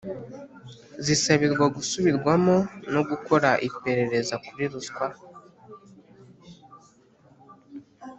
[1.05, 2.55] zisabirwa gusubirwamo
[2.93, 5.07] no mu gukora iperereza kuri ruswa;